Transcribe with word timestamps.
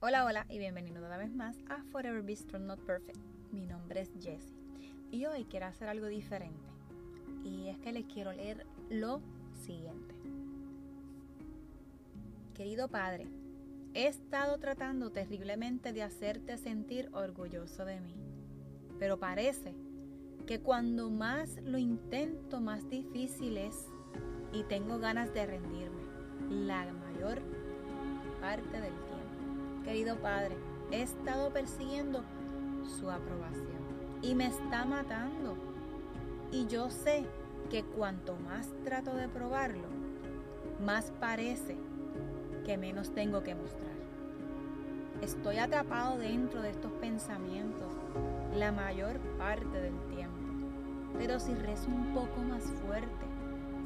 Hola, 0.00 0.24
hola 0.24 0.46
y 0.48 0.58
bienvenido 0.58 1.04
una 1.04 1.16
vez 1.16 1.34
más 1.34 1.56
a 1.68 1.82
Forever 1.90 2.22
Be 2.22 2.36
Strong 2.36 2.66
Not 2.66 2.78
Perfect. 2.86 3.18
Mi 3.50 3.66
nombre 3.66 4.00
es 4.00 4.08
Jessie 4.20 4.56
y 5.10 5.26
hoy 5.26 5.44
quiero 5.46 5.66
hacer 5.66 5.88
algo 5.88 6.06
diferente. 6.06 6.68
Y 7.42 7.66
es 7.66 7.78
que 7.78 7.90
les 7.90 8.04
quiero 8.04 8.32
leer 8.32 8.64
lo 8.90 9.20
siguiente. 9.66 10.14
Querido 12.54 12.86
Padre, 12.86 13.26
he 13.92 14.06
estado 14.06 14.58
tratando 14.58 15.10
terriblemente 15.10 15.92
de 15.92 16.04
hacerte 16.04 16.58
sentir 16.58 17.08
orgulloso 17.12 17.84
de 17.84 17.98
mí. 17.98 18.14
Pero 19.00 19.18
parece 19.18 19.74
que 20.46 20.60
cuando 20.60 21.10
más 21.10 21.56
lo 21.64 21.76
intento, 21.76 22.60
más 22.60 22.88
difícil 22.88 23.56
es 23.56 23.88
y 24.52 24.62
tengo 24.62 25.00
ganas 25.00 25.34
de 25.34 25.44
rendirme 25.44 26.04
la 26.50 26.86
mayor 26.92 27.42
parte 28.40 28.80
del 28.80 28.92
tiempo. 28.92 29.07
Querido 29.88 30.16
Padre, 30.16 30.54
he 30.90 31.00
estado 31.00 31.50
persiguiendo 31.50 32.22
su 33.00 33.10
aprobación 33.10 33.78
y 34.20 34.34
me 34.34 34.46
está 34.48 34.84
matando. 34.84 35.56
Y 36.52 36.66
yo 36.66 36.90
sé 36.90 37.24
que 37.70 37.84
cuanto 37.84 38.36
más 38.36 38.68
trato 38.84 39.14
de 39.14 39.30
probarlo, 39.30 39.88
más 40.84 41.10
parece 41.18 41.78
que 42.66 42.76
menos 42.76 43.14
tengo 43.14 43.42
que 43.42 43.54
mostrar. 43.54 43.96
Estoy 45.22 45.56
atrapado 45.56 46.18
dentro 46.18 46.60
de 46.60 46.68
estos 46.68 46.92
pensamientos 46.92 47.90
la 48.54 48.72
mayor 48.72 49.18
parte 49.38 49.80
del 49.80 49.98
tiempo. 50.10 50.36
Pero 51.16 51.40
si 51.40 51.54
rezo 51.54 51.88
un 51.88 52.12
poco 52.12 52.42
más 52.42 52.64
fuerte, 52.84 53.27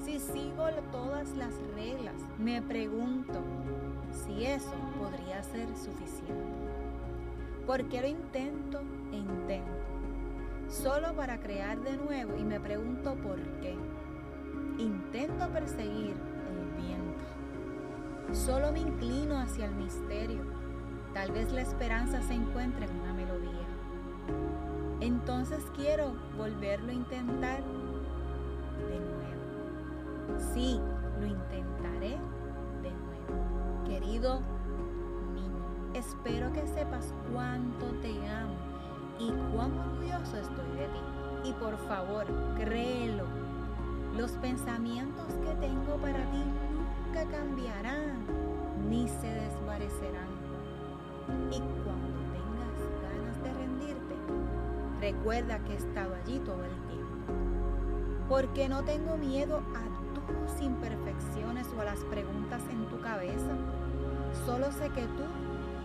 si 0.04 0.18
sigo 0.18 0.66
todas 0.90 1.28
las 1.36 1.54
reglas, 1.74 2.14
me 2.38 2.60
pregunto, 2.60 3.40
si 4.12 4.44
eso 4.44 4.74
podría 4.98 5.42
ser 5.42 5.68
suficiente. 5.76 6.34
Porque 7.66 8.00
lo 8.00 8.08
intento 8.08 8.80
e 9.12 9.16
intento, 9.16 9.70
solo 10.68 11.14
para 11.14 11.38
crear 11.38 11.80
de 11.80 11.96
nuevo 11.96 12.36
y 12.36 12.42
me 12.42 12.58
pregunto 12.58 13.14
por 13.16 13.38
qué. 13.60 13.76
Intento 14.78 15.48
perseguir 15.50 16.14
el 16.16 16.82
viento. 16.82 18.32
Solo 18.32 18.72
me 18.72 18.80
inclino 18.80 19.38
hacia 19.38 19.66
el 19.66 19.74
misterio. 19.74 20.42
Tal 21.14 21.30
vez 21.30 21.52
la 21.52 21.60
esperanza 21.60 22.22
se 22.22 22.34
encuentre 22.34 22.86
en 22.86 23.00
una 23.00 23.12
melodía. 23.12 23.52
Entonces 25.00 25.62
quiero 25.76 26.14
volverlo 26.36 26.90
a 26.90 26.94
intentar 26.94 27.62
de 27.62 28.98
nuevo. 28.98 29.21
Sí, 30.38 30.80
lo 31.20 31.26
intentaré 31.26 32.18
querido 33.92 34.40
niño, 35.34 35.64
espero 35.92 36.50
que 36.52 36.66
sepas 36.66 37.12
cuánto 37.30 37.86
te 38.00 38.08
amo 38.26 38.54
y 39.18 39.30
cuán 39.54 39.78
orgulloso 39.78 40.38
estoy 40.38 40.70
de 40.78 40.86
ti. 40.86 41.50
Y 41.50 41.52
por 41.54 41.76
favor, 41.88 42.24
créelo. 42.56 43.24
Los 44.16 44.32
pensamientos 44.32 45.26
que 45.44 45.54
tengo 45.56 45.96
para 45.96 46.24
ti 46.30 46.42
nunca 46.42 47.24
cambiarán 47.30 48.24
ni 48.88 49.08
se 49.08 49.26
desvanecerán. 49.26 50.32
Y 51.50 51.60
cuando 51.84 52.18
tengas 52.32 52.78
ganas 53.02 53.42
de 53.42 53.52
rendirte, 53.52 54.14
recuerda 55.00 55.58
que 55.64 55.74
he 55.74 55.76
estado 55.76 56.14
allí 56.14 56.38
todo 56.40 56.64
el 56.64 56.74
tiempo. 56.88 57.32
Porque 58.28 58.68
no 58.68 58.82
tengo 58.84 59.16
miedo 59.16 59.62
a 59.74 60.01
tus 60.26 60.60
imperfecciones 60.60 61.66
o 61.76 61.80
a 61.80 61.84
las 61.84 61.98
preguntas 62.04 62.62
en 62.70 62.86
tu 62.88 63.00
cabeza 63.00 63.56
Solo 64.46 64.72
sé 64.72 64.88
que 64.90 65.02
tú 65.02 65.22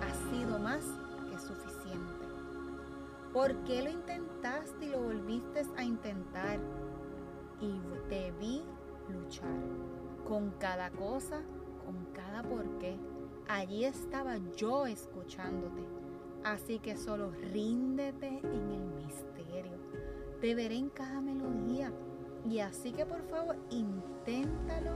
has 0.01 0.17
sido 0.31 0.57
más 0.57 0.83
que 1.29 1.37
suficiente. 1.37 2.25
¿Por 3.31 3.53
qué 3.65 3.83
lo 3.83 3.89
intentaste 3.89 4.85
y 4.85 4.89
lo 4.89 5.01
volviste 5.01 5.63
a 5.75 5.83
intentar? 5.83 6.59
Y 7.59 7.79
te 8.09 8.31
vi 8.39 8.63
luchar 9.09 9.59
con 10.27 10.51
cada 10.51 10.89
cosa, 10.89 11.43
con 11.85 12.05
cada 12.13 12.41
porqué. 12.41 12.97
Allí 13.47 13.85
estaba 13.85 14.37
yo 14.55 14.87
escuchándote. 14.87 15.85
Así 16.43 16.79
que 16.79 16.97
solo 16.97 17.29
ríndete 17.51 18.39
en 18.39 18.71
el 18.71 19.05
misterio. 19.05 19.77
Te 20.41 20.55
veré 20.55 20.77
en 20.77 20.89
cada 20.89 21.21
melodía. 21.21 21.91
Y 22.49 22.59
así 22.59 22.91
que 22.91 23.05
por 23.05 23.21
favor, 23.29 23.57
inténtalo 23.69 24.95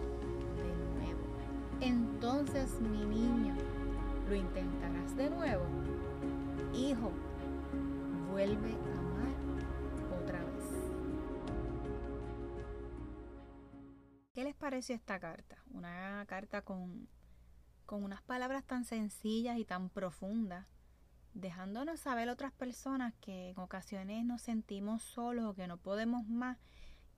entonces 1.82 2.80
mi 2.80 3.04
niño, 3.04 3.56
¿lo 4.30 4.36
intentarás 4.36 5.16
de 5.16 5.32
nuevo? 5.32 5.66
Hijo, 6.76 7.12
vuelve 8.30 8.72
a 8.72 9.00
amar 9.00 10.22
otra 10.22 10.44
vez. 10.44 10.64
¿Qué 14.34 14.44
les 14.44 14.56
pareció 14.56 14.94
esta 14.94 15.20
carta? 15.20 15.58
Una 15.72 16.24
carta 16.28 16.62
con, 16.62 17.10
con 17.88 18.04
unas 18.04 18.22
palabras 18.22 18.64
tan 18.64 18.86
sencillas 18.86 19.58
y 19.58 19.66
tan 19.66 19.90
profundas, 19.90 20.68
dejándonos 21.34 22.00
saber 22.00 22.30
otras 22.30 22.52
personas 22.52 23.16
que 23.22 23.50
en 23.50 23.60
ocasiones 23.60 24.24
nos 24.24 24.44
sentimos 24.44 25.02
solos 25.02 25.46
o 25.46 25.56
que 25.56 25.66
no 25.66 25.78
podemos 25.78 26.28
más 26.28 26.60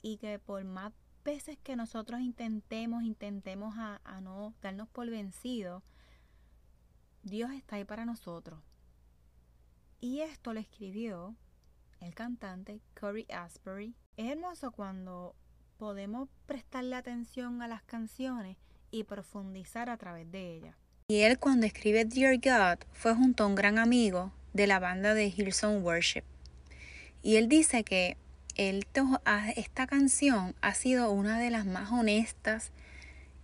y 0.04 0.18
que 0.18 0.38
por 0.38 0.64
más 0.66 0.94
veces 1.24 1.58
que 1.64 1.76
nosotros 1.76 2.20
intentemos, 2.20 3.04
intentemos 3.04 3.74
a, 3.78 4.00
no 4.22 4.54
darnos 4.62 4.90
por 4.90 5.10
vencidos, 5.10 5.82
Dios 7.24 7.52
está 7.52 7.78
ahí 7.78 7.86
para 7.86 8.06
nosotros. 8.06 8.60
Y 10.02 10.20
esto 10.20 10.54
lo 10.54 10.60
escribió 10.60 11.36
el 12.02 12.14
cantante 12.14 12.82
Corey 13.00 13.26
Asbury. 13.30 13.96
Es 14.18 14.30
hermoso 14.30 14.72
cuando 14.72 15.34
podemos 15.78 16.28
prestarle 16.46 16.98
atención 16.98 17.62
a 17.62 17.70
las 17.70 17.84
canciones 17.84 18.58
y 18.92 19.06
profundizar 19.06 19.90
a 19.90 19.98
través 19.98 20.30
de 20.30 20.58
ellas. 20.58 20.76
Y 21.08 21.22
él 21.22 21.40
cuando 21.40 21.66
escribe 21.66 22.04
Dear 22.04 22.38
God 22.38 22.86
fue 22.92 23.16
junto 23.16 23.46
a 23.46 23.48
un 23.48 23.56
gran 23.56 23.80
amigo 23.80 24.34
de 24.52 24.68
la 24.68 24.80
banda 24.80 25.14
de 25.14 25.28
Hillsong 25.28 25.82
Worship. 25.82 26.24
Y 27.22 27.38
él 27.38 27.48
dice 27.48 27.86
que 27.86 28.18
esta 28.56 29.88
canción 29.88 30.56
ha 30.62 30.74
sido 30.74 31.12
una 31.12 31.40
de 31.40 31.50
las 31.50 31.66
más 31.66 31.92
honestas 31.92 32.72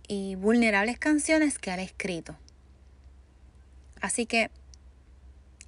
y 0.06 0.34
vulnerables 0.36 0.98
canciones 0.98 1.58
que 1.58 1.70
ha 1.70 1.80
escrito. 1.80 2.36
Así 4.00 4.26
que 4.26 4.50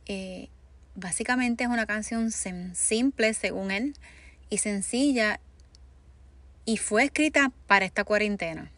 eh, 0.06 0.48
básicamente 0.94 1.64
es 1.64 1.70
una 1.70 1.86
canción 1.86 2.30
simple 2.30 3.34
según 3.34 3.70
él 3.70 3.94
y 4.50 4.58
sencilla 4.58 5.40
y 6.64 6.76
fue 6.76 7.04
escrita 7.04 7.52
para 7.66 7.84
esta 7.84 8.04
cuarentena. 8.04 8.70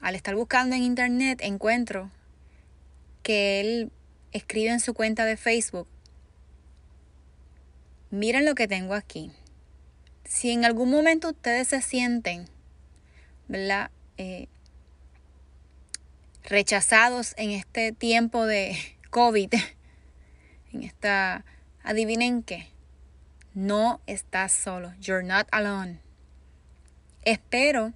Al 0.00 0.14
estar 0.14 0.34
buscando 0.36 0.76
en 0.76 0.82
internet 0.82 1.40
encuentro 1.42 2.10
que 3.22 3.60
él 3.60 3.92
escribe 4.32 4.70
en 4.70 4.80
su 4.80 4.94
cuenta 4.94 5.24
de 5.24 5.36
Facebook 5.36 5.88
miren 8.10 8.44
lo 8.44 8.54
que 8.54 8.68
tengo 8.68 8.94
aquí. 8.94 9.30
Si 10.24 10.50
en 10.50 10.64
algún 10.64 10.90
momento 10.90 11.30
ustedes 11.30 11.68
se 11.68 11.80
sienten, 11.80 12.48
¿verdad? 13.48 13.90
Eh, 14.16 14.48
rechazados 16.44 17.34
en 17.36 17.50
este 17.50 17.92
tiempo 17.92 18.46
de 18.46 18.76
COVID, 19.10 19.52
en 20.72 20.82
esta, 20.82 21.44
adivinen 21.82 22.42
qué, 22.42 22.68
no 23.54 24.00
estás 24.06 24.52
solo, 24.52 24.92
you're 25.00 25.26
not 25.26 25.46
alone. 25.50 26.00
Espero 27.24 27.92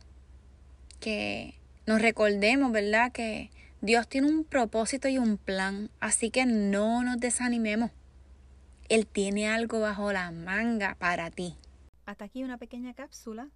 que 1.01 1.55
nos 1.87 2.01
recordemos, 2.01 2.73
¿verdad? 2.73 3.13
Que 3.13 3.51
Dios 3.81 4.09
tiene 4.09 4.29
un 4.29 4.45
propósito 4.45 5.09
y 5.09 5.19
un 5.19 5.37
plan, 5.37 5.91
así 6.01 6.31
que 6.31 6.47
no 6.47 7.03
nos 7.03 7.19
desanimemos. 7.19 7.91
Él 8.89 9.07
tiene 9.07 9.49
algo 9.49 9.81
bajo 9.81 10.13
la 10.13 10.31
manga 10.31 10.95
para 10.97 11.31
ti. 11.31 11.57
Hasta 12.07 12.25
aquí 12.25 12.45
una 12.45 12.59
pequeña 12.59 12.95
cápsula, 12.95 13.49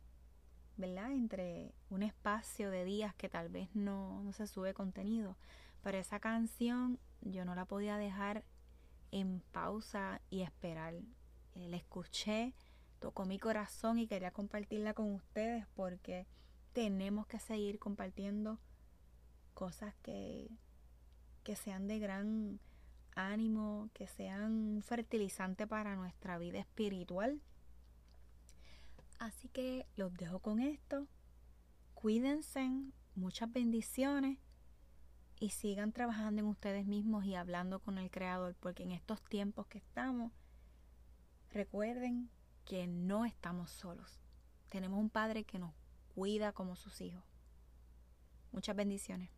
¿verdad? 0.76 1.12
Entre 1.12 1.73
un 1.90 2.02
espacio 2.02 2.70
de 2.70 2.84
días 2.84 3.14
que 3.14 3.28
tal 3.28 3.49
vez 3.49 3.69
no, 3.75 4.23
no 4.23 4.32
se 4.32 4.46
sube 4.46 4.75
contenido. 4.75 5.37
Pero 5.82 5.99
esa 5.99 6.20
canción 6.20 6.99
yo 7.20 7.44
no 7.44 7.55
la 7.55 7.64
podía 7.64 7.96
dejar 7.96 8.44
en 9.11 9.40
pausa 9.52 10.20
y 10.31 10.43
esperar. 10.43 10.94
Eh, 11.55 11.69
la 11.69 11.76
escuché, 11.76 12.55
tocó 12.99 13.25
mi 13.25 13.38
corazón 13.38 13.99
y 13.99 14.06
quería 14.06 14.31
compartirla 14.31 14.94
con 14.94 15.12
ustedes 15.12 15.67
porque 15.75 16.26
tenemos 16.73 17.26
que 17.26 17.38
seguir 17.38 17.78
compartiendo 17.78 18.58
cosas 19.55 19.94
que, 20.02 20.50
que 21.43 21.56
sean 21.56 21.87
de 21.88 21.99
gran 21.99 22.61
ánimo, 23.16 23.90
que 23.92 24.06
sean 24.06 24.82
fertilizante 24.84 25.66
para 25.66 25.96
nuestra 25.96 26.38
vida 26.38 26.60
espiritual. 26.60 27.40
Así 29.18 29.48
que 29.48 29.86
los 29.96 30.14
dejo 30.14 30.38
con 30.38 30.60
esto. 30.60 31.08
Cuídense, 31.94 32.70
muchas 33.14 33.50
bendiciones 33.50 34.38
y 35.40 35.50
sigan 35.50 35.92
trabajando 35.92 36.40
en 36.40 36.46
ustedes 36.46 36.86
mismos 36.86 37.24
y 37.24 37.34
hablando 37.34 37.80
con 37.80 37.98
el 37.98 38.10
Creador, 38.10 38.54
porque 38.60 38.84
en 38.84 38.92
estos 38.92 39.22
tiempos 39.24 39.66
que 39.66 39.78
estamos, 39.78 40.32
recuerden 41.50 42.30
que 42.64 42.86
no 42.86 43.24
estamos 43.24 43.70
solos. 43.70 44.20
Tenemos 44.68 44.98
un 44.98 45.10
Padre 45.10 45.44
que 45.44 45.58
nos 45.58 45.72
cuida 46.14 46.52
como 46.52 46.76
sus 46.76 47.00
hijos. 47.00 47.24
Muchas 48.52 48.76
bendiciones. 48.76 49.30